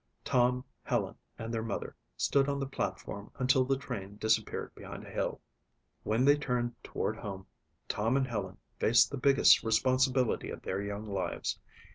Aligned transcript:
Tom, 0.23 0.65
Helen 0.81 1.13
and 1.37 1.53
their 1.53 1.61
mother 1.61 1.95
stood 2.17 2.49
on 2.49 2.59
the 2.59 2.65
platform 2.65 3.29
until 3.35 3.63
the 3.65 3.77
train 3.77 4.17
disappeared 4.17 4.73
behind 4.73 5.03
a 5.05 5.11
hill. 5.11 5.41
When 6.01 6.25
they 6.25 6.37
turned 6.37 6.73
toward 6.83 7.17
home, 7.17 7.45
Tom 7.87 8.17
and 8.17 8.25
Helen 8.25 8.57
faced 8.79 9.11
the 9.11 9.17
biggest 9.17 9.61
responsibility 9.61 10.49
of 10.49 10.63
their 10.63 10.81
young 10.81 11.05
lives. 11.05 11.59